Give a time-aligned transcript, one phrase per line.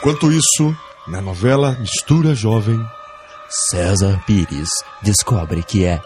[0.00, 0.74] Enquanto isso,
[1.06, 2.80] na novela Mistura Jovem,
[3.70, 4.70] César Pires
[5.02, 6.00] descobre que é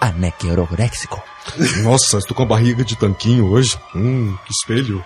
[0.00, 1.20] anequeroréxico.
[1.82, 3.76] Nossa, estou com a barriga de tanquinho hoje.
[3.92, 5.04] Hum, que espelho.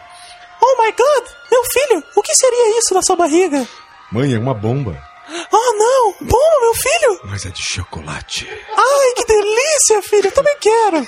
[0.61, 1.31] Oh my god!
[1.51, 3.67] Meu filho, o que seria isso na sua barriga?
[4.13, 5.03] Mãe, é uma bomba.
[5.51, 6.29] Oh não!
[6.29, 7.21] Bom, meu filho!
[7.25, 8.49] Mas é de chocolate.
[8.77, 10.27] Ai, que delícia, filho!
[10.27, 11.07] Eu também quero!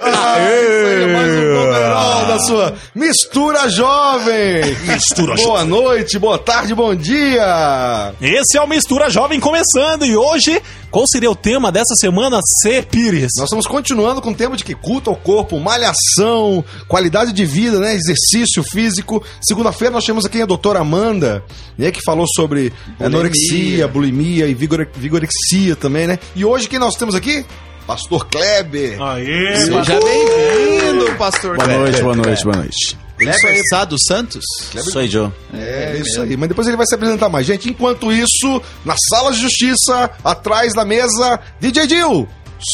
[0.00, 4.76] Aê, mais um da sua Mistura Jovem.
[4.86, 8.14] Mistura Boa noite, boa tarde, bom dia.
[8.20, 10.62] Esse é o Mistura Jovem começando e hoje,
[10.94, 12.80] qual seria o tema dessa semana, C.
[12.80, 13.32] Pires?
[13.36, 17.80] Nós estamos continuando com o tema de que culto ao corpo, malhação, qualidade de vida,
[17.80, 17.96] né?
[17.96, 19.20] Exercício físico.
[19.42, 21.42] Segunda-feira nós temos aqui a doutora Amanda,
[21.76, 21.90] né?
[21.90, 26.16] Que falou sobre anorexia, bulimia e vigore- vigorexia também, né?
[26.36, 27.44] E hoje quem nós temos aqui?
[27.88, 29.02] Pastor Kleber.
[29.02, 29.56] Aê!
[29.56, 31.80] Seja bem-vindo, pastor Boa Kleber.
[31.90, 32.96] noite, boa noite, boa noite.
[33.24, 34.44] Kleber Sá dos Santos?
[34.90, 35.32] Sou eu.
[35.52, 36.36] É, isso aí.
[36.36, 37.46] Mas depois ele vai se apresentar mais.
[37.46, 42.28] Gente, enquanto isso, na sala de justiça, atrás da mesa, DJ Dil,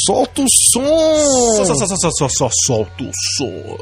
[0.07, 1.87] solta o Só, só, som.
[1.87, 3.79] só, só, só, só, solta o som.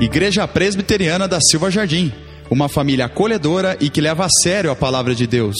[0.00, 2.12] Igreja Presbiteriana da Silva Jardim.
[2.50, 5.56] Uma família acolhedora e que leva a sério a palavra de Deus.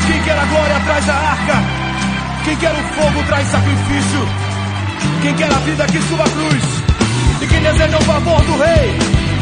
[0.06, 1.43] Quem quer a glória traz a arca.
[2.44, 4.28] Quem quer o fogo traz sacrifício.
[5.22, 6.62] Quem quer a vida que suba a cruz.
[7.40, 8.98] E quem deseja o favor do rei,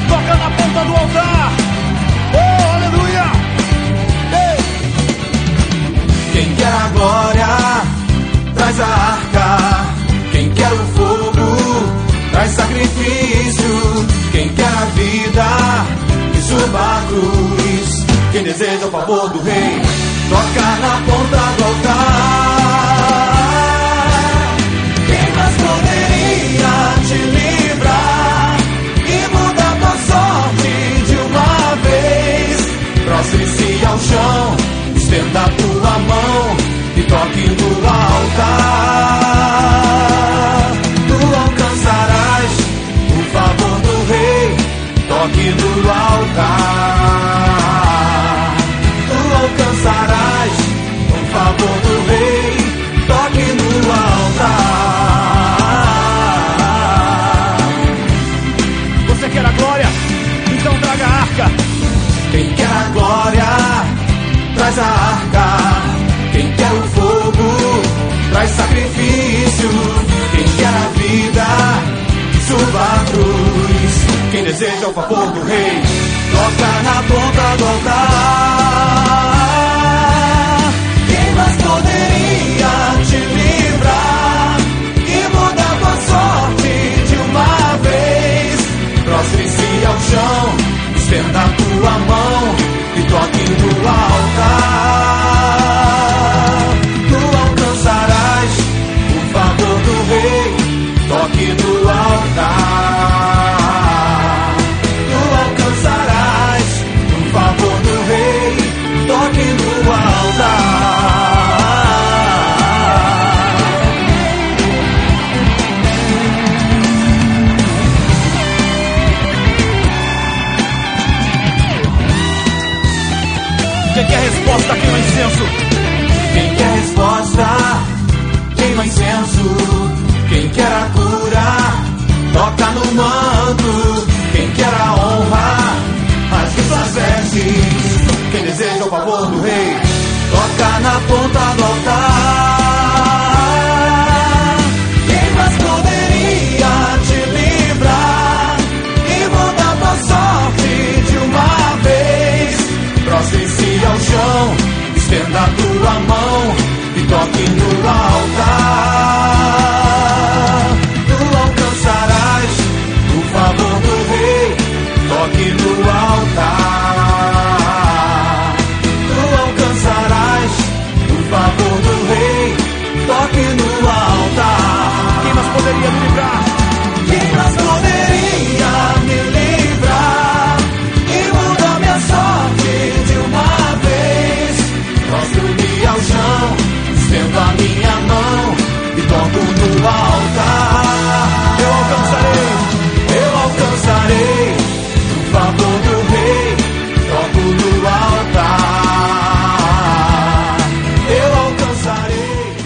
[0.09, 1.53] toca na ponta do altar.
[2.35, 3.25] Oh, aleluia!
[4.33, 4.59] Ei!
[6.33, 7.47] Quem quer a glória
[8.55, 9.85] traz a arca.
[10.31, 11.93] Quem quer o fogo
[12.31, 14.07] traz sacrifício.
[14.31, 15.45] Quem quer a vida
[16.33, 18.07] que suba a cruz.
[18.31, 19.83] Quem deseja o favor do rei,
[20.31, 22.72] toca na ponta do altar.
[33.93, 34.57] Ao chão,
[34.97, 36.57] estenda a tua mão
[36.97, 38.52] e toque no altar.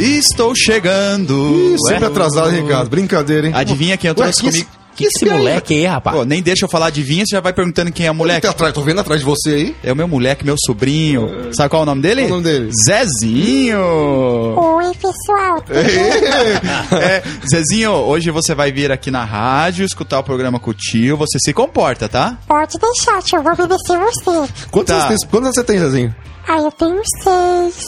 [0.06, 1.74] Estou chegando.
[1.74, 2.88] Ih, sempre atrasado, Ricardo.
[2.88, 3.52] Brincadeira, hein?
[3.54, 4.86] Adivinha quem eu Ué, trouxe esse- comigo?
[4.96, 6.16] Que esse moleque aí, rapaz?
[6.16, 8.40] Pô, nem deixa eu falar adivinha, você já vai perguntando quem é o moleque.
[8.40, 9.76] Tá atrás, tô vendo atrás de você aí.
[9.84, 11.52] É o meu moleque, meu sobrinho.
[11.52, 12.22] Sabe qual é o nome dele?
[12.22, 12.70] Qual o nome dele?
[12.82, 13.78] Zezinho!
[13.78, 15.62] Oi, pessoal.
[16.98, 21.16] É, Zezinho, hoje você vai vir aqui na rádio, escutar o programa com o tio.
[21.18, 22.38] Você se comporta, tá?
[22.48, 23.42] Pode deixar, tio.
[23.42, 24.52] Vou obedecer você.
[24.70, 25.06] Quantos, Tá.
[25.08, 26.14] anos, tem, quantos anos você tem, Zezinho?
[26.48, 27.86] Ah, eu tenho seis.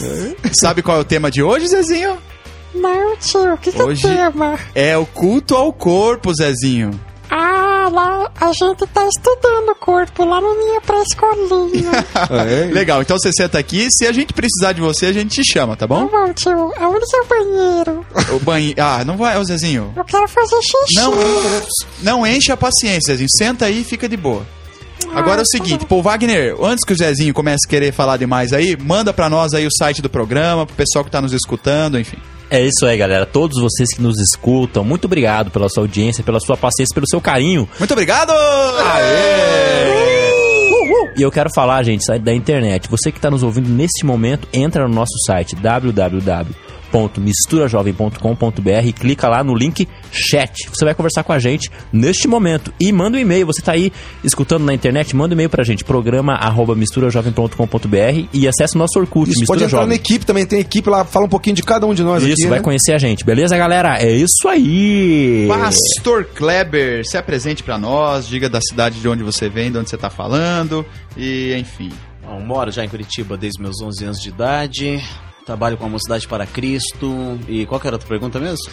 [0.60, 2.18] Sabe qual é o tema de hoje, Zezinho?
[2.74, 3.54] Não, tio.
[3.54, 4.58] O que, que Hoje- é tema?
[4.74, 6.90] É o culto ao corpo, Zezinho.
[7.30, 11.90] Ah, lá a gente tá estudando o corpo lá na minha pré-escolinha.
[12.30, 13.88] É, Legal, então você senta aqui.
[13.90, 16.06] Se a gente precisar de você, a gente te chama, tá tá bom?
[16.08, 16.72] bom, tio.
[16.78, 18.06] Aonde que é o banheiro?
[18.34, 18.82] O banheiro.
[18.82, 19.92] Ah, não vai, ô Zezinho.
[19.96, 20.94] Eu quero fazer xixi.
[20.96, 21.12] Não,
[22.02, 23.28] não enche a paciência, Zezinho.
[23.36, 24.44] Senta aí e fica de boa.
[25.14, 28.52] Agora é o seguinte, pô, Wagner, antes que o Zezinho comece a querer falar demais
[28.52, 31.98] aí, manda pra nós aí o site do programa, pro pessoal que tá nos escutando,
[31.98, 32.18] enfim.
[32.50, 33.26] É isso aí, galera.
[33.26, 37.20] Todos vocês que nos escutam, muito obrigado pela sua audiência, pela sua paciência, pelo seu
[37.20, 37.68] carinho.
[37.78, 38.32] Muito obrigado!
[41.16, 42.88] E eu quero falar, gente, site da internet.
[42.88, 45.56] Você que está nos ouvindo neste momento, entra no nosso site
[46.90, 50.68] www.misturajovem.com.br e clica lá no link chat.
[50.70, 53.46] Você vai conversar com a gente neste momento e manda um e-mail.
[53.46, 53.92] Você está aí
[54.24, 58.98] escutando na internet, manda um e-mail pra gente, programa arroba misturajovem.com.br e acesse o nosso
[58.98, 59.88] Orkut, Isso, Mistura pode entrar Jovem.
[59.88, 62.32] na equipe também, tem equipe lá, fala um pouquinho de cada um de nós Isso,
[62.32, 62.64] aqui, vai né?
[62.64, 63.98] conhecer a gente, beleza, galera?
[63.98, 65.46] É isso aí!
[65.48, 69.88] Pastor Kleber, se apresente pra nós, diga da cidade de onde você vem, de onde
[69.90, 70.84] você tá falando,
[71.16, 71.90] e enfim.
[72.24, 75.02] Bom, moro já em Curitiba desde meus 11 anos de idade.
[75.48, 77.38] Trabalho com a Mocidade para Cristo.
[77.48, 78.70] E qual que era a outra pergunta mesmo?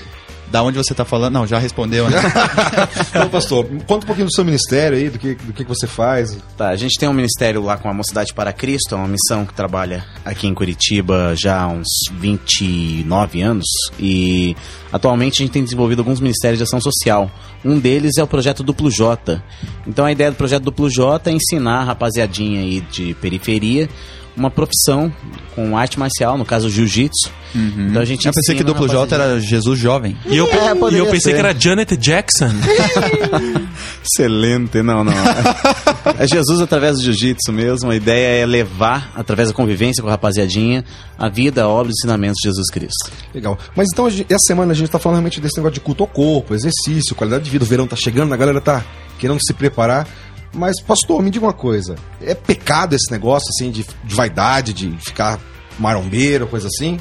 [0.51, 1.33] Da onde você tá falando?
[1.33, 2.17] Não, já respondeu, né?
[3.09, 5.87] Então, pastor, conta um pouquinho do seu ministério aí, do que, do que que você
[5.87, 6.37] faz.
[6.57, 9.45] Tá, a gente tem um ministério lá com a Mocidade para Cristo, é uma missão
[9.45, 11.87] que trabalha aqui em Curitiba já há uns
[12.19, 13.65] 29 anos
[13.97, 14.53] e
[14.91, 17.31] atualmente a gente tem desenvolvido alguns ministérios de ação social.
[17.63, 19.41] Um deles é o projeto Duplo J.
[19.87, 23.87] Então a ideia do projeto Duplo J é ensinar a rapaziadinha aí de periferia
[24.35, 25.11] uma profissão
[25.55, 27.31] com arte marcial, no caso jiu-jitsu.
[27.55, 30.17] Então a gente eu pensei que duplo J era Jesus jovem.
[30.27, 31.33] E eu, É, e eu pensei ser.
[31.33, 32.49] que era Janet Jackson.
[34.03, 35.13] Excelente, não, não.
[36.19, 37.89] É Jesus através do jiu-jitsu mesmo.
[37.89, 40.83] A ideia é levar, através da convivência com a rapaziadinha,
[41.17, 43.09] a vida, a obra e os ensinamentos de Jesus Cristo.
[43.33, 43.57] Legal.
[43.75, 46.53] Mas então, essa semana a gente tá falando realmente desse negócio de culto ao corpo,
[46.53, 47.63] exercício, qualidade de vida.
[47.65, 48.83] O verão tá chegando, a galera tá
[49.17, 50.07] querendo se preparar.
[50.53, 51.95] Mas, pastor, me diga uma coisa.
[52.21, 55.39] É pecado esse negócio, assim, de, de vaidade, de ficar
[55.77, 56.97] marombeiro, coisa assim?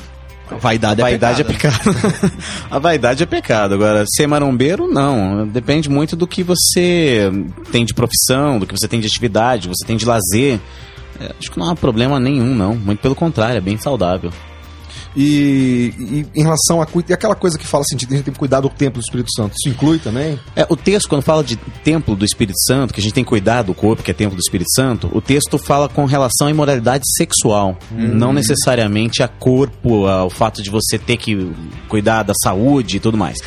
[0.61, 1.95] Vaidade, a vaidade é pecado.
[1.95, 2.33] pecado.
[2.71, 3.75] a vaidade é pecado.
[3.75, 5.47] Agora, ser marombeiro, não.
[5.49, 7.31] Depende muito do que você
[7.73, 10.61] tem de profissão, do que você tem de atividade, você tem de lazer.
[11.19, 12.75] É, acho que não há problema nenhum, não.
[12.75, 14.31] Muito pelo contrário, é bem saudável.
[15.17, 16.87] E, e em relação a...
[17.09, 19.31] E aquela coisa que fala assim, a gente tem que cuidar do templo do Espírito
[19.35, 19.55] Santo.
[19.59, 20.39] Isso inclui também?
[20.57, 23.31] É, o texto, quando fala de templo do Espírito Santo, que a gente tem que
[23.31, 26.51] cuidar do corpo, que é templo do Espírito Santo, o texto fala com relação à
[26.51, 27.79] imoralidade sexual.
[27.91, 31.53] Não necessariamente a corpo, ao fato de você ter que
[31.89, 33.39] cuidar da saúde e tudo mais.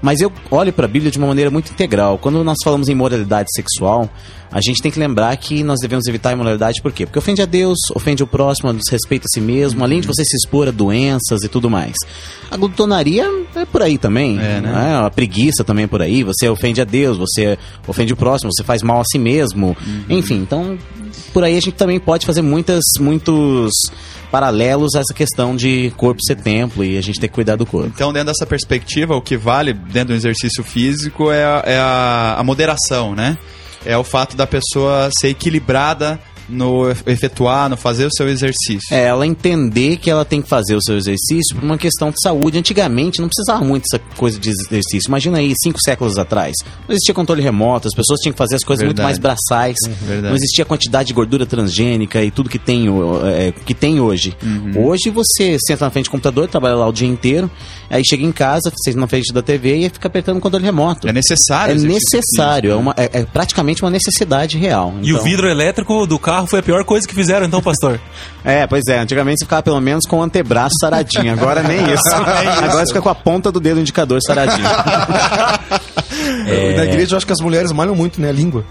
[0.00, 2.18] Mas eu olho para a Bíblia de uma maneira muito integral.
[2.18, 4.10] Quando nós falamos em moralidade sexual,
[4.52, 7.06] a gente tem que lembrar que nós devemos evitar a imoralidade, por quê?
[7.06, 10.36] Porque ofende a Deus, ofende o próximo, desrespeita a si mesmo, além de você se
[10.36, 11.94] expor a doenças e tudo mais.
[12.50, 14.38] A glutonaria é por aí também.
[14.38, 14.72] É, né?
[14.72, 14.96] né?
[15.04, 16.22] A preguiça também é por aí.
[16.22, 19.76] Você ofende a Deus, você ofende o próximo, você faz mal a si mesmo.
[20.08, 20.78] Enfim, então
[21.32, 23.70] por aí a gente também pode fazer muitas, muitos
[24.30, 27.66] paralelos a essa questão de corpo ser templo e a gente tem que cuidar do
[27.66, 27.90] corpo.
[27.94, 32.36] Então, dentro dessa perspectiva, o que vale dentro do exercício físico é a, é a-
[32.38, 33.36] a moderação, né?
[33.84, 38.80] É o fato da pessoa ser equilibrada no efetuar, no fazer o seu exercício.
[38.90, 42.16] É, ela entender que ela tem que fazer o seu exercício por uma questão de
[42.20, 42.58] saúde.
[42.58, 45.08] Antigamente não precisava muito dessa coisa de exercício.
[45.08, 46.52] Imagina aí, cinco séculos atrás.
[46.86, 49.36] Não existia controle remoto, as pessoas tinham que fazer as coisas muito mais Verdade.
[49.48, 49.76] braçais.
[50.02, 50.28] verdade.
[50.28, 54.00] Não existia a quantidade de gordura transgênica e tudo que tem, o- é, que tem
[54.00, 54.36] hoje.
[54.76, 57.50] Hoje você senta na frente do computador, trabalha lá o dia inteiro,
[57.96, 61.08] aí chega em casa, senta na frente da TV e fica apertando o controle remoto.
[61.08, 61.72] É necessário.
[61.72, 64.94] É o exercício necessário, é, uma, é, é praticamente uma necessidade real.
[65.02, 68.00] E o Então- vidro elétrico do carro foi a pior coisa que fizeram, então, pastor.
[68.44, 68.98] É, pois é.
[68.98, 71.32] Antigamente você ficava pelo menos com o antebraço saradinho.
[71.32, 72.12] Agora nem isso.
[72.12, 74.66] Agora você fica com a ponta do dedo indicador saradinho.
[76.76, 78.30] Na igreja eu acho que as mulheres malham muito, né?
[78.30, 78.64] A língua.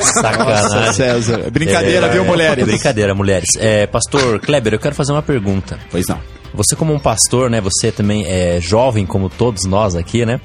[0.00, 0.62] Sacanagem.
[0.62, 1.50] Nossa, César.
[1.50, 2.64] Brincadeira, É, viu, mulheres?
[2.66, 3.48] Brincadeira, mulheres.
[3.58, 5.78] É, Pastor Kleber, eu quero fazer uma pergunta.
[5.90, 6.18] pois não.
[6.54, 7.60] Você como um pastor, né?
[7.60, 10.40] Você também é jovem como todos nós aqui, né?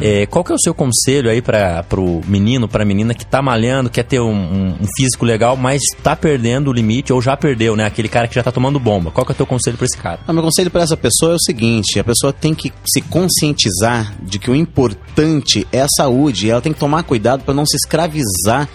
[0.00, 3.40] É, qual que é o seu conselho aí para pro menino, pra menina que tá
[3.40, 7.36] malhando, quer ter um, um- um físico legal, mas tá perdendo o limite ou já
[7.36, 7.84] perdeu, né?
[7.86, 9.10] Aquele cara que já tá tomando bomba.
[9.10, 10.20] Qual que é o teu conselho pra esse cara?
[10.26, 14.14] Ah, meu conselho para essa pessoa é o seguinte: a pessoa tem que se conscientizar
[14.22, 16.46] de que o importante é a saúde.
[16.46, 18.68] e Ela tem que tomar cuidado para não se escravizar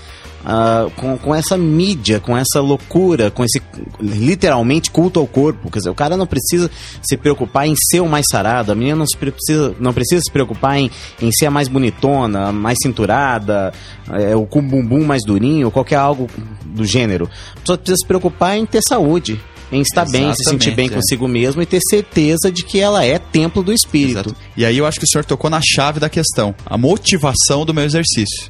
[0.45, 3.61] ah, com, com essa mídia, com essa loucura, com esse
[3.99, 5.69] literalmente culto ao corpo.
[5.69, 6.69] Quer dizer, o cara não precisa
[7.01, 10.31] se preocupar em ser o mais sarado, a menina não, se precisa, não precisa se
[10.31, 10.89] preocupar em,
[11.21, 13.73] em ser a mais bonitona, mais cinturada,
[14.11, 16.27] é, o com bumbum mais durinho, qualquer algo
[16.65, 17.29] do gênero.
[17.57, 19.39] A pessoa precisa se preocupar em ter saúde.
[19.71, 20.95] Em estar bem, se sentir bem Exatamente, é.
[20.95, 24.29] consigo mesmo e ter certeza de que ela é templo do espírito.
[24.29, 24.35] Exato.
[24.57, 27.71] E aí eu acho que o senhor tocou na chave da questão, a motivação do
[27.71, 28.49] meu exercício.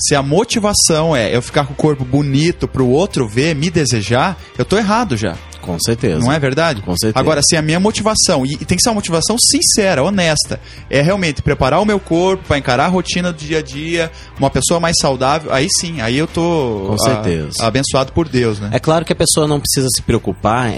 [0.00, 4.38] Se a motivação é eu ficar com o corpo bonito pro outro ver, me desejar,
[4.56, 5.36] eu tô errado já.
[5.60, 6.18] Com certeza.
[6.20, 6.82] Não é verdade?
[6.82, 7.18] Com certeza.
[7.18, 11.00] Agora, se a minha motivação, e e tem que ser uma motivação sincera, honesta, é
[11.00, 14.78] realmente preparar o meu corpo para encarar a rotina do dia a dia, uma pessoa
[14.80, 17.50] mais saudável, aí sim, aí eu tô Com a- certeza.
[17.60, 18.70] abençoado por Deus, né?
[18.72, 20.74] É claro que a pessoa não precisa se preocupar é,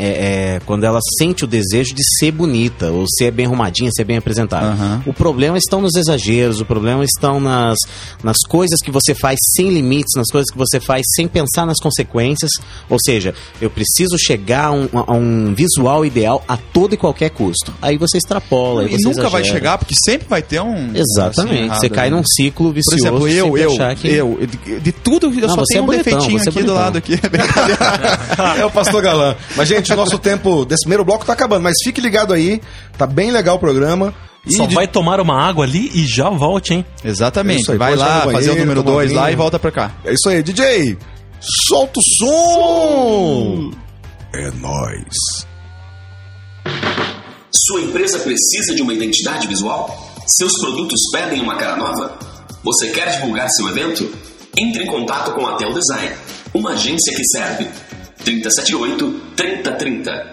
[0.56, 4.16] é, quando ela sente o desejo de ser bonita, ou ser bem arrumadinha, ser bem
[4.16, 4.66] apresentada.
[4.66, 5.02] Aham.
[5.06, 7.78] O problema estão nos exageros, o problema estão nas,
[8.22, 11.78] nas coisas que você faz sem limites, nas coisas que você faz sem pensar nas
[11.82, 12.50] consequências.
[12.88, 17.30] Ou seja, eu preciso chegar a um, a um visual ideal a todo e qualquer
[17.30, 17.72] custo.
[17.80, 19.58] Aí você extrapola, e você nunca vai exagera.
[19.58, 20.90] chegar, porque sempre vai ter um.
[20.94, 21.54] Exatamente.
[21.54, 22.16] assim, errado, você cai né?
[22.16, 23.02] num ciclo Por vicioso.
[23.04, 25.86] exemplo, de eu, eu, que- eu, de, de tudo, eu Não, só tenho é um
[25.86, 26.74] bonitão, defeitinho você é aqui do bonitão.
[26.84, 27.12] lado aqui.
[28.56, 28.60] É.
[28.60, 29.34] É o Pastor Galã.
[29.56, 31.62] Mas, gente, o nosso tempo desse primeiro bloco tá acabando.
[31.62, 32.60] Mas fique ligado aí,
[32.98, 34.14] tá bem legal o programa.
[34.46, 36.84] E Só de- vai tomar uma água ali e já volte, hein?
[37.04, 37.70] Exatamente.
[37.70, 39.92] Aí, vai lá, no fazer o banheiro, número tomar 2 lá e volta pra cá.
[40.04, 40.98] É isso aí, DJ!
[41.68, 43.70] Solta o som!
[44.34, 45.14] É nóis.
[47.50, 50.10] Sua empresa precisa de uma identidade visual?
[50.26, 52.18] Seus produtos pedem uma cara nova?
[52.64, 54.10] Você quer divulgar seu evento?
[54.56, 56.16] Entre em contato com a Tel Design,
[56.54, 57.68] uma agência que serve.
[58.24, 60.31] 378 3030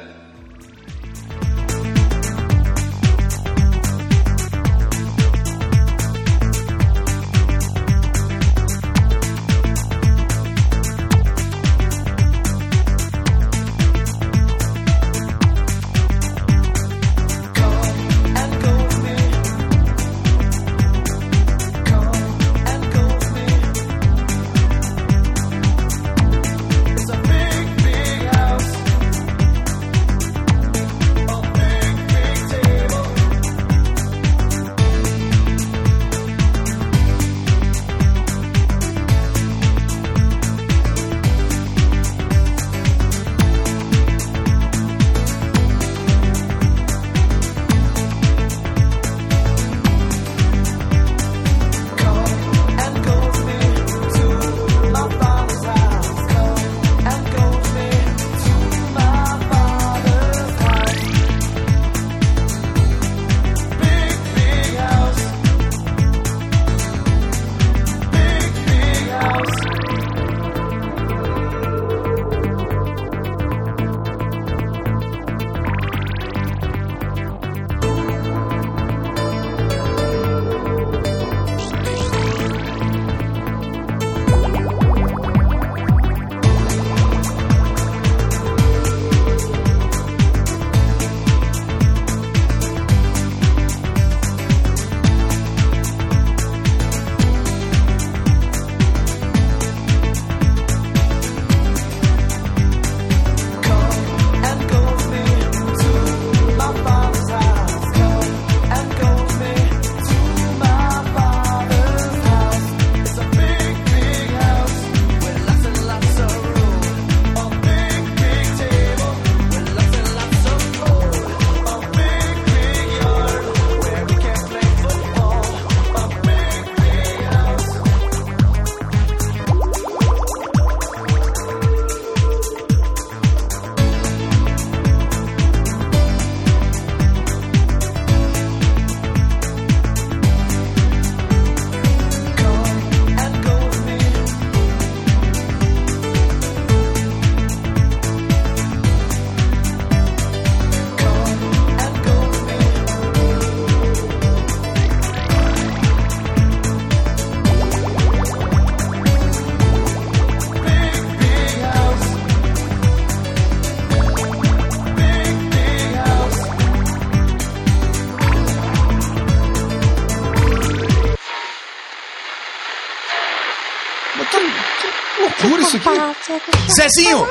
[176.81, 177.23] Zezinho!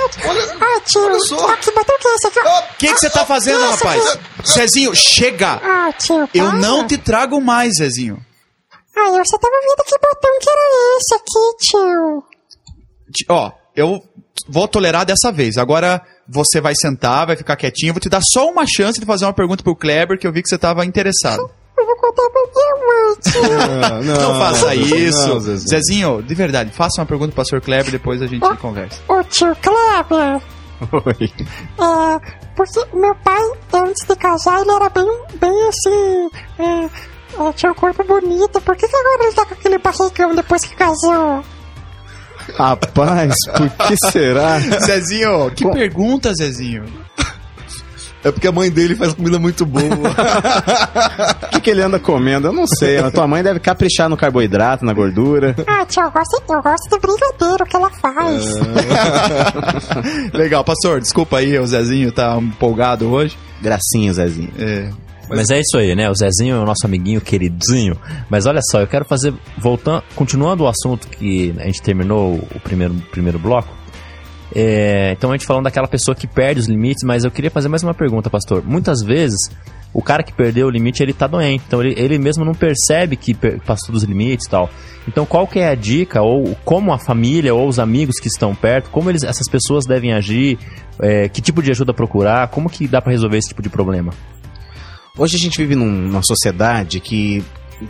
[0.60, 1.02] Ah, tio.
[1.04, 1.48] olha só.
[1.50, 2.38] Aqui, bateu o que é esse aqui?
[2.40, 4.06] O que que você tá fazendo, rapaz?
[4.08, 4.22] aqui.
[4.52, 5.60] Zezinho, chega!
[5.62, 6.58] Ah, tio, Eu para.
[6.58, 8.18] não te trago mais, Zezinho.
[8.96, 12.24] Ah, eu só tava vendo que botão que era esse aqui, tio.
[13.14, 14.02] Ti- Ó, eu
[14.48, 15.56] vou tolerar dessa vez.
[15.56, 17.90] Agora você vai sentar, vai ficar quietinho.
[17.90, 20.32] Eu vou te dar só uma chance de fazer uma pergunta pro Kleber, que eu
[20.32, 21.48] vi que você tava interessado.
[21.78, 23.84] Eu vou contar pra minha mãe, tio.
[23.84, 25.28] Ah, Não, faça isso.
[25.28, 25.68] não, Zezinho.
[25.68, 27.60] Zezinho, de verdade, faça uma pergunta pro Sr.
[27.60, 29.00] Kleber, depois a gente conversa.
[29.08, 30.42] Ô, tio Kleber.
[30.92, 31.32] Oi.
[31.78, 33.42] É, porque meu pai,
[33.74, 36.30] antes de casar, ele era bem, bem assim.
[36.58, 36.84] É,
[37.48, 38.60] é, tinha um corpo bonito.
[38.60, 41.42] Por que, que agora ele tá com aquele barrigão depois que casou?
[42.56, 44.58] Rapaz, por que será?
[44.84, 46.84] Zezinho, que Com- pergunta, Zezinho?
[48.24, 49.84] É porque a mãe dele faz comida muito boa.
[51.48, 52.48] O que, que ele anda comendo?
[52.48, 52.98] Eu não sei.
[52.98, 55.56] A tua mãe deve caprichar no carboidrato, na gordura.
[55.66, 58.44] Ah, tio, eu gosto, eu gosto do brigadeiro que ela faz.
[60.32, 63.36] Legal, pastor, desculpa aí, o Zezinho tá empolgado hoje.
[63.60, 64.52] Gracinha, Zezinho.
[64.58, 64.90] É.
[65.28, 66.08] Mas é isso aí, né?
[66.08, 67.98] O Zezinho é o nosso amiguinho queridinho.
[68.30, 69.34] Mas olha só, eu quero fazer.
[69.58, 73.77] Voltando, continuando o assunto que a gente terminou o primeiro, primeiro bloco.
[74.54, 77.68] É, então a gente falando daquela pessoa que perde os limites, mas eu queria fazer
[77.68, 78.64] mais uma pergunta, pastor.
[78.64, 79.36] Muitas vezes
[79.92, 83.16] o cara que perdeu o limite ele tá doente, então ele, ele mesmo não percebe
[83.16, 83.34] que
[83.66, 84.70] passou dos limites tal.
[85.06, 88.54] Então qual que é a dica ou como a família ou os amigos que estão
[88.54, 90.58] perto, como eles, essas pessoas devem agir,
[91.00, 94.12] é, que tipo de ajuda procurar, como que dá pra resolver esse tipo de problema?
[95.16, 97.42] Hoje a gente vive num- numa sociedade que,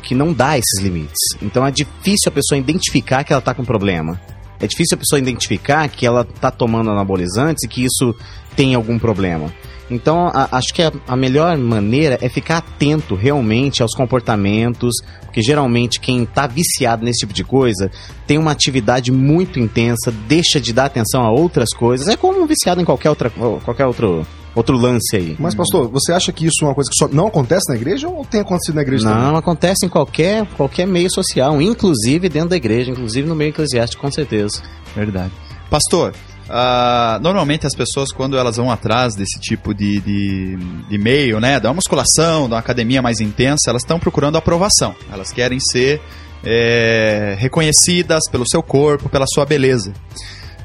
[0.02, 1.18] que não dá esses limites.
[1.42, 4.18] Então é difícil a pessoa identificar que ela tá com problema.
[4.61, 8.14] É difícil a pessoa identificar que ela tá tomando anabolizantes e que isso
[8.57, 9.53] tem algum problema.
[9.90, 15.40] Então, a- acho que a, a melhor maneira é ficar atento realmente aos comportamentos, porque
[15.42, 17.90] geralmente quem tá viciado nesse tipo de coisa
[18.27, 22.07] tem uma atividade muito intensa, deixa de dar atenção a outras coisas.
[22.09, 25.37] É como um viciado em qualquer, outra, qualquer outro, outro lance aí.
[25.38, 28.09] Mas, pastor, você acha que isso é uma coisa que só não acontece na igreja
[28.09, 29.22] ou tem acontecido na igreja também?
[29.24, 34.03] Não, acontece em qualquer, qualquer meio social, inclusive dentro da igreja, inclusive no meio eclesiástico,
[34.03, 34.61] com certeza.
[34.94, 35.33] Verdade.
[35.70, 36.12] Pastor,
[36.48, 40.56] ah, normalmente as pessoas, quando elas vão atrás desse tipo de, de,
[40.88, 44.94] de meio, né, da musculação, da academia mais intensa, elas estão procurando aprovação.
[45.12, 46.00] Elas querem ser
[46.44, 49.92] é, reconhecidas pelo seu corpo, pela sua beleza.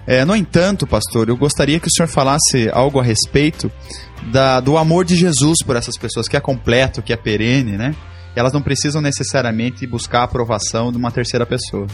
[0.06, 3.72] É, no entanto, pastor, eu gostaria que o senhor falasse algo a respeito
[4.32, 7.96] da- do amor de Jesus por essas pessoas, que é completo, que é perene, né?
[8.36, 11.88] Elas não precisam necessariamente buscar a aprovação de uma terceira pessoa.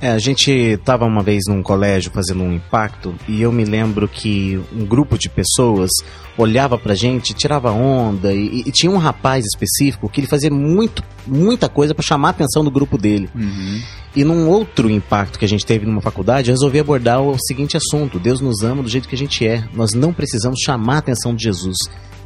[0.00, 4.06] É, a gente estava uma vez num colégio fazendo um impacto e eu me lembro
[4.06, 5.90] que um grupo de pessoas
[6.36, 11.02] olhava pra gente, tirava onda e, e tinha um rapaz específico que ele fazia muito,
[11.26, 13.30] muita coisa para chamar a atenção do grupo dele.
[14.14, 17.76] E num outro impacto que a gente teve numa faculdade, eu resolvi abordar o seguinte
[17.76, 19.64] assunto: Deus nos ama do jeito que a gente é.
[19.74, 21.76] Nós não precisamos chamar a atenção de Jesus.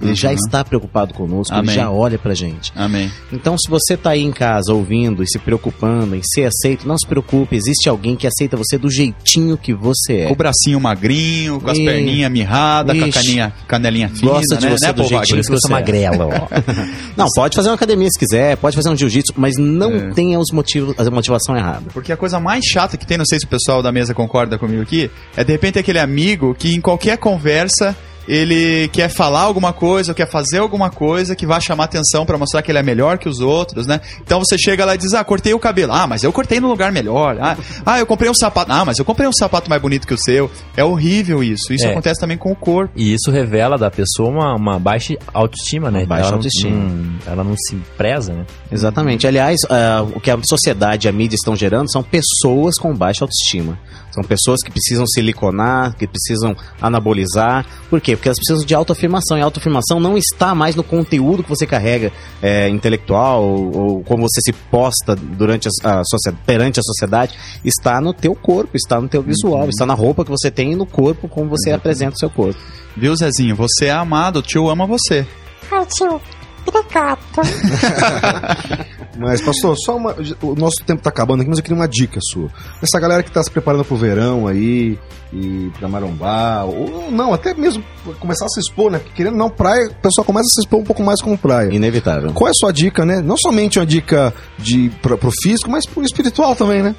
[0.01, 0.35] Ele já Uhum.
[0.35, 1.71] está preocupado conosco, Amém.
[1.75, 2.73] ele já olha pra gente.
[2.75, 3.11] Amém.
[3.33, 6.97] Então, se você tá aí em casa ouvindo e se preocupando em ser aceito, não
[6.99, 10.27] se preocupe, existe alguém que aceita você do jeitinho que você é.
[10.27, 13.19] Com o bracinho magrinho, com as perninhas mirradas, com a Ixi.
[13.27, 14.71] caninha, canelinha fina, Gosta de né?
[14.77, 15.45] você né, do jeitinho Wagner?
[15.45, 15.71] que você é.
[15.71, 16.49] magrelo, ó.
[17.17, 20.11] Não, pode fazer uma academia se quiser, pode fazer um jiu-jitsu, mas não É.
[20.13, 21.83] tenha os motivos, a motivação errada.
[21.93, 24.59] Porque a coisa mais chata que tem, não sei se o pessoal da mesa concorda
[24.59, 27.97] comigo aqui, é de repente aquele amigo que em qualquer conversa
[28.29, 32.39] ele quer falar alguma coisa, ou quer fazer alguma coisa que vai chamar atenção pra
[32.39, 34.01] mostrar que ele é melhor que os outros, né?
[34.23, 35.93] Então você chega lá e diz: "Ah, cortei o cabelo".
[35.93, 37.37] "Ah, mas eu cortei no lugar melhor".
[37.41, 38.71] "Ah, ah eu comprei um sapato".
[38.73, 40.51] "Ah, mas eu comprei um sapato mais bonito que o seu".
[40.77, 41.73] É horrível isso.
[41.73, 41.91] Isso É.
[41.91, 42.93] acontece também com o corpo.
[42.97, 46.05] E isso revela da pessoa uma, uma baixa autoestima, né?
[46.07, 46.77] baixa ela autoestima.
[46.77, 48.47] Não, ela não se preza, né?
[48.71, 49.27] Exatamente.
[49.27, 53.25] Aliás, ah, o que a sociedade e a mídia estão gerando são pessoas com baixa
[53.25, 53.79] autoestima.
[54.11, 57.67] São pessoas que precisam siliconar, que precisam anabolizar.
[57.89, 58.17] Por quê?
[58.17, 59.39] Porque elas precisam de autoafirmação.
[59.39, 64.03] E a autoafirmação não está mais no conteúdo que você carrega é, intelectual ou, ou
[64.03, 67.37] como você se posta durante a, a perante a sociedade.
[67.65, 70.77] Está no teu corpo, está no teu visual, está na roupa que você tem e
[70.77, 72.59] no corpo, como você apresenta o seu corpo.
[72.97, 73.55] Viu, Zezinho?
[73.57, 75.27] Você é amado, o tio ama você.
[75.71, 76.21] Ai, tio,
[76.67, 77.21] obrigado.
[79.19, 80.17] Mas, pastor, só uma.
[80.43, 82.49] O nosso tempo tá acabando aqui, mas eu queria uma dica sua.
[82.83, 84.99] Essa galera que tá se preparando pro verão aí,
[85.33, 87.85] e pra marombar, ou não, até mesmo
[88.19, 88.99] começar a se expor, né?
[88.99, 91.73] Porque querendo não, praia, o pessoal começa a se expor um pouco mais como praia.
[91.73, 92.33] Inevitável.
[92.33, 93.21] Qual é a sua dica, né?
[93.21, 96.95] Não somente uma dica de, pra, pro físico, mas pro espiritual também, né?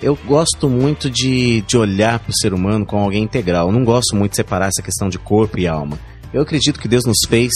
[0.00, 3.66] Eu gosto muito de, de olhar para o ser humano como alguém integral.
[3.66, 5.98] Eu não gosto muito de separar essa questão de corpo e alma.
[6.32, 7.50] Eu acredito que Deus nos fez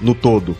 [0.00, 0.56] no todo.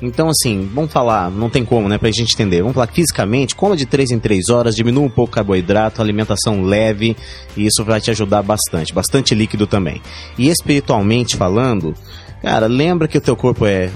[0.00, 2.60] Então, assim, vamos falar, não tem como, né, pra gente entender.
[2.60, 6.62] Vamos falar fisicamente, coma de 3 em 3 horas, diminua um pouco o carboidrato, alimentação
[6.62, 7.16] leve,
[7.56, 8.94] e isso vai te ajudar bastante.
[8.94, 10.00] Bastante líquido também.
[10.38, 11.94] E espiritualmente falando,
[12.40, 13.90] cara, lembra que o teu corpo é,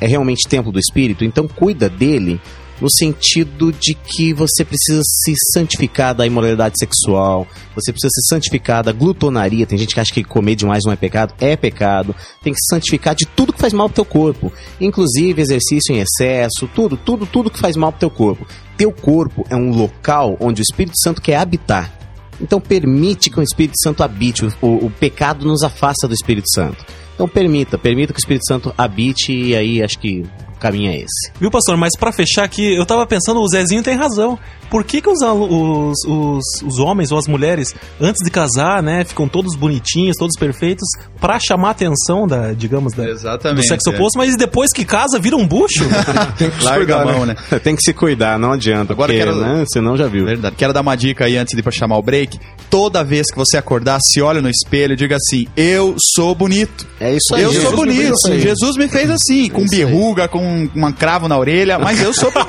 [0.00, 2.40] é realmente templo do espírito, então cuida dele
[2.80, 8.82] no sentido de que você precisa se santificar da imoralidade sexual, você precisa se santificar
[8.84, 9.66] da glutonaria.
[9.66, 12.14] Tem gente que acha que comer demais não é pecado, é pecado.
[12.42, 16.00] Tem que se santificar de tudo que faz mal pro teu corpo, inclusive exercício em
[16.00, 18.46] excesso, tudo, tudo, tudo que faz mal pro teu corpo.
[18.76, 21.98] Teu corpo é um local onde o Espírito Santo quer habitar.
[22.40, 24.44] Então permite que o Espírito Santo habite.
[24.62, 26.84] O, o, pecado nos afasta do Espírito Santo.
[27.14, 30.24] Então permita, permita que o Espírito Santo habite e aí acho que
[30.58, 31.32] caminho é esse.
[31.40, 31.76] Viu, pastor?
[31.76, 34.38] Mas pra fechar aqui, eu tava pensando, o Zezinho tem razão.
[34.70, 39.04] Por que, que os, os, os, os homens ou as mulheres, antes de casar, né,
[39.04, 40.86] ficam todos bonitinhos, todos perfeitos,
[41.20, 43.94] pra chamar a atenção da, digamos, da, Exatamente, do sexo é.
[43.94, 45.84] oposto, mas depois que casa, vira um bucho?
[46.38, 47.36] Tem que se Larga cuidar, a mão, né?
[47.62, 48.92] Tem que se cuidar, não adianta.
[48.92, 50.24] Agora porque, quero- né, senão já viu.
[50.26, 50.56] Verdade.
[50.56, 52.38] Quero dar uma dica aí antes de ir pra chamar o break.
[52.70, 56.86] Toda vez que você acordar, se olha no espelho e diga assim: Eu sou bonito.
[57.00, 57.42] É isso aí.
[57.42, 57.98] Eu Jesus sou me bonito.
[58.00, 58.40] fez assim.
[58.40, 62.48] Jesus me fez assim, com berruga, com uma cravo na orelha, mas eu sou bonito.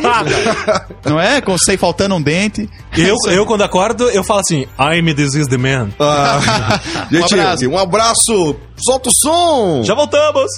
[1.06, 1.40] Não é?
[1.40, 2.70] Com sei faltando um dente.
[2.98, 5.90] eu, eu, quando acordo, eu falo assim, I'm this is the man.
[6.00, 6.80] Ah,
[7.12, 7.70] gente, Um abraço.
[7.70, 8.56] um abraço.
[8.78, 9.84] Solta o som.
[9.84, 10.50] Já voltamos!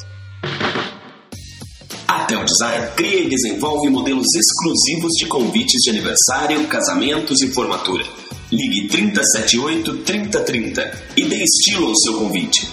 [2.07, 8.03] A Tel Design cria e desenvolve modelos exclusivos de convites de aniversário, casamentos e formatura.
[8.51, 12.67] Ligue 3078 3030 e dê estilo ao seu convite.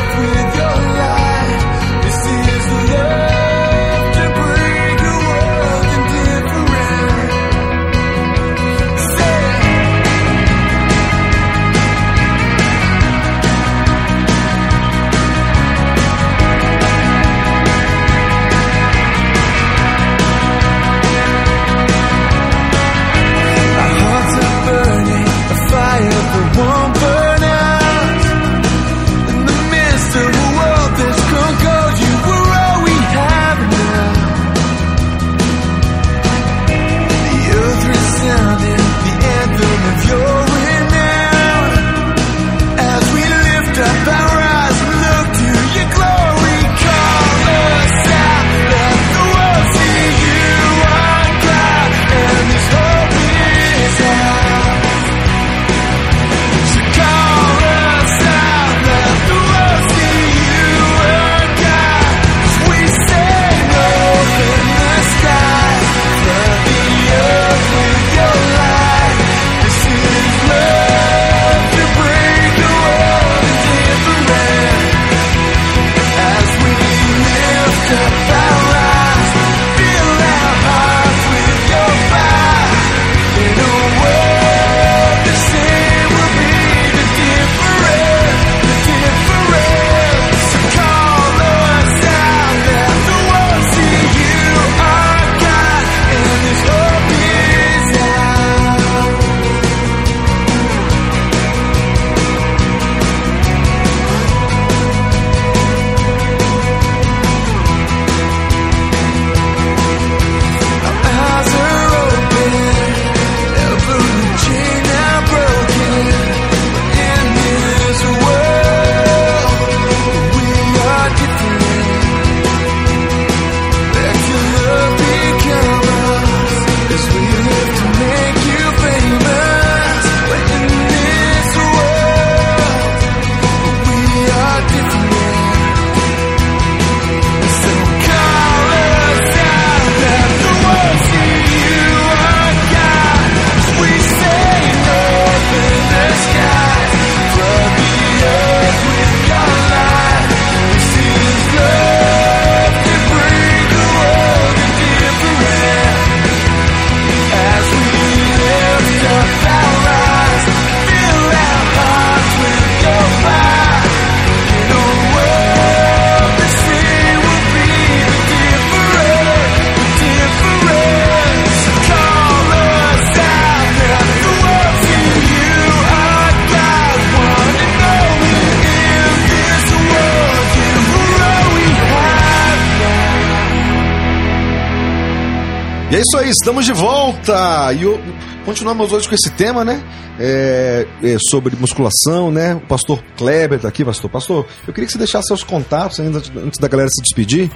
[186.40, 187.72] estamos de volta!
[187.74, 188.00] E o-
[188.46, 189.82] continuamos hoje com esse tema, né?
[190.20, 192.56] É, é, sobre musculação, né?
[192.56, 194.10] O pastor Kleber tá aqui, pastor.
[194.10, 197.50] Pastor, eu queria que você deixasse seus contatos ainda antes da galera se despedir.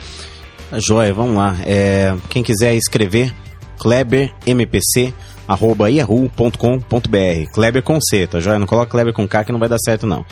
[0.73, 1.55] Joia, vamos lá.
[1.65, 3.33] É, quem quiser escrever,
[3.79, 5.13] klebermpc
[5.47, 8.59] arroba yahoo.com.br Kleber com C, tá joia?
[8.59, 10.23] Não coloca Kleber com K que não vai dar certo não.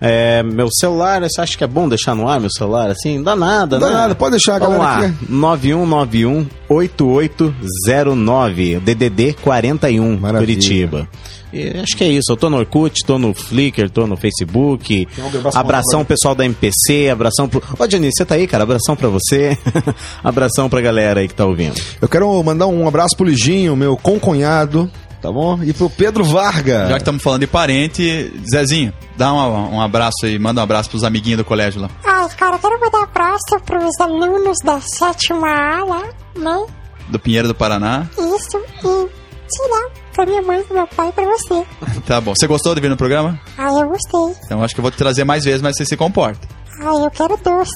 [0.00, 3.18] É, meu celular, você acha que é bom deixar no ar meu celular assim?
[3.18, 3.92] Não dá nada, Dá né?
[3.92, 5.16] nada, pode deixar a Vamos galera lá, aqui.
[5.30, 10.54] 9191 8809 DDD 41 Maravilha.
[10.54, 11.08] Curitiba.
[11.52, 12.32] E acho que é isso.
[12.32, 15.06] Eu tô no Orkut, tô no Flickr, tô no Facebook.
[15.18, 17.62] um Abração pra- pessoal da MPC, abração pro.
[17.78, 18.64] Ô, Dionísio, você tá aí, cara?
[18.64, 19.56] Abração pra você.
[20.22, 21.80] abração pra galera aí que tá ouvindo.
[22.02, 24.90] Eu quero mandar um abraço pro Liginho, meu concunhado,
[25.24, 25.58] tá bom?
[25.62, 26.86] E pro Pedro Varga.
[26.86, 30.90] Já que estamos falando de parente, Zezinho, dá um, um abraço aí, manda um abraço
[30.90, 31.88] pros amiguinhos do colégio lá.
[32.04, 36.02] Ai, cara, eu quero mandar um abraço pros alunos da sétima A lá,
[36.36, 36.66] né?
[37.08, 38.06] Do Pinheiro do Paraná.
[38.12, 39.08] Isso, e,
[39.48, 41.64] sei lá, pra minha mãe, pro meu pai e pra você.
[42.06, 42.34] Tá bom.
[42.34, 43.40] Você gostou de vir no programa?
[43.56, 44.42] Ai, eu gostei.
[44.44, 46.46] Então acho que eu vou te trazer mais vezes, mas você se comporta.
[46.80, 47.72] Ai, eu quero doce.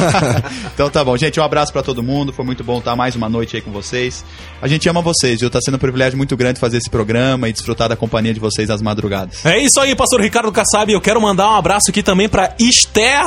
[0.72, 1.38] então tá bom, gente.
[1.38, 2.32] Um abraço pra todo mundo.
[2.32, 4.24] Foi muito bom estar mais uma noite aí com vocês.
[4.60, 5.50] A gente ama vocês, viu?
[5.50, 8.70] Tá sendo um privilégio muito grande fazer esse programa e desfrutar da companhia de vocês
[8.70, 9.44] às madrugadas.
[9.44, 10.90] É isso aí, pastor Ricardo Kassab.
[10.90, 13.26] Eu quero mandar um abraço aqui também pra Esther,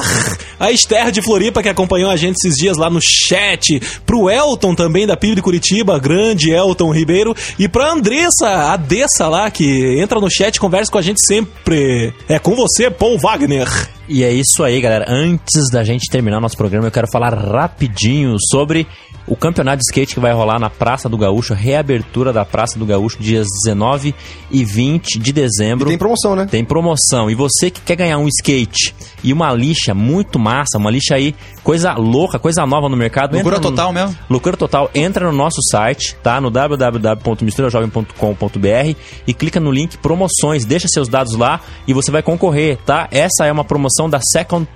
[0.60, 3.80] a Esther de Floripa, que acompanhou a gente esses dias lá no chat.
[4.06, 7.36] Pro Elton também, da PIB de Curitiba, grande Elton Ribeiro.
[7.60, 11.20] E pra Andressa, a Dessa lá, que entra no chat e conversa com a gente
[11.26, 12.14] sempre.
[12.28, 13.68] É com você, Paul Wagner.
[14.08, 15.06] E é isso aí, galera.
[15.08, 18.88] Antes da gente terminar nosso programa, eu quero falar rapidinho sobre
[19.26, 22.86] o campeonato de skate que vai rolar na Praça do Gaúcho, reabertura da Praça do
[22.86, 24.14] Gaúcho, dias 19
[24.52, 25.88] e 20 de dezembro.
[25.88, 26.46] E tem promoção, né?
[26.50, 27.30] Tem promoção.
[27.30, 31.34] E você que quer ganhar um skate e uma lixa muito massa, uma lixa aí,
[31.64, 33.34] coisa louca, coisa nova no mercado.
[33.34, 34.18] Loucura no- total mesmo?
[34.30, 34.92] Loucura total.
[34.94, 36.42] Entra no nosso site, tá?
[36.42, 38.96] No www.misturajovem.com.br
[39.28, 40.66] e clica no link promoções.
[40.66, 43.08] Deixa seus dados lá e você vai concorrer, tá?
[43.12, 44.68] Essa é uma promoção da Second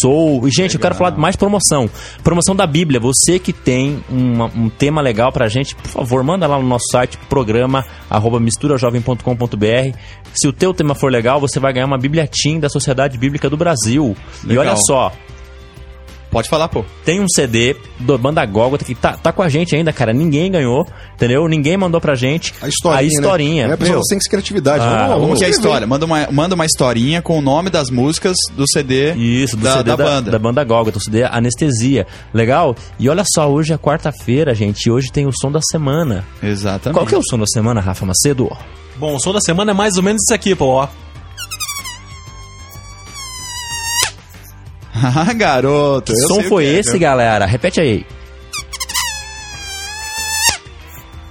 [0.00, 0.46] Soul.
[0.48, 1.88] E, gente, eu quero falar de mais promoção.
[2.22, 2.98] Promoção da Bíblia.
[3.00, 6.86] Você que tem uma- um tema legal pra gente, por favor, manda lá no nosso
[6.90, 9.96] site, programa arroba misturajovem.com.br.
[10.32, 13.48] Se o teu tema for legal, você vai ganhar uma Bíblia Team da Sociedade Bíblica
[13.50, 14.16] do Brasil.
[14.44, 14.64] E Legal.
[14.66, 15.12] olha só,
[16.30, 16.84] Pode falar, pô.
[17.04, 20.12] tem um CD do Banda Gólgota que tá, tá com a gente ainda, cara.
[20.12, 21.46] Ninguém ganhou, entendeu?
[21.48, 23.00] Ninguém mandou pra gente A historinha.
[23.00, 23.68] a historinha.
[23.68, 23.74] Né?
[23.74, 24.84] É, pessoal, sem criatividade.
[24.84, 25.86] Ah, vamos, Como vamos que é a história?
[25.86, 29.78] Manda uma, manda uma historinha com o nome das músicas do CD Isso, do da,
[29.78, 30.30] CD da da, banda.
[30.30, 32.06] da banda Gólgota, o CD Anestesia.
[32.32, 32.76] Legal?
[32.98, 36.24] E olha só, hoje é quarta-feira, gente, e hoje tem o som da semana.
[36.42, 36.94] Exatamente.
[36.96, 38.50] Qual que é o som da semana, Rafa Macedo?
[38.96, 40.86] Bom, o som da semana é mais ou menos isso aqui, pô,
[45.02, 46.12] Ah, garoto.
[46.12, 47.46] Que eu som sei o foi que é, esse, galera?
[47.46, 48.06] Repete aí.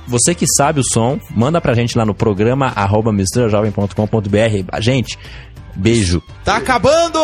[0.08, 4.82] Você que sabe o som, manda pra gente lá no programa arroba misturajovem.com.br.
[4.82, 5.20] Gente,
[5.76, 6.22] beijo.
[6.44, 7.20] Tá acabando!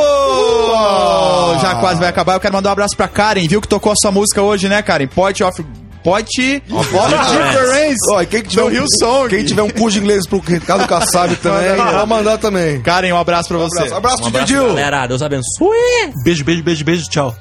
[1.61, 2.33] Já quase vai acabar.
[2.33, 3.59] Eu quero mandar um abraço pra Karen, viu?
[3.59, 5.07] Que tocou a sua música hoje, né, Karen?
[5.07, 5.65] Point of...
[7.31, 7.97] Difference.
[8.11, 9.29] Ó, quem que tiver um, Rio Song.
[9.29, 12.81] Quem tiver um curso de inglês pro Ricardo Kassab também, pode mandar também.
[12.81, 13.79] Karen, um abraço pra você.
[13.79, 14.67] Abraço, abraço, um DJ Dil.
[14.67, 16.13] Galera, Deus abençoe.
[16.23, 17.35] Beijo, beijo, beijo, beijo, tchau.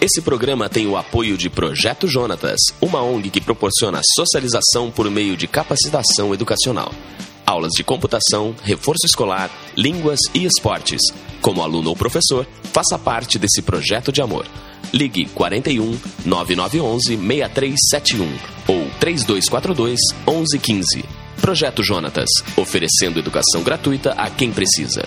[0.00, 5.36] Esse programa tem o apoio de Projeto Jonatas, uma ONG que proporciona socialização por meio
[5.36, 6.92] de capacitação educacional.
[7.46, 11.00] Aulas de computação, reforço escolar, línguas e esportes.
[11.40, 14.46] Como aluno ou professor, faça parte desse projeto de amor.
[14.92, 18.26] Ligue 41 9911 6371
[18.68, 21.04] ou 3242 1115.
[21.40, 25.04] Projeto Jonatas, oferecendo educação gratuita a quem precisa.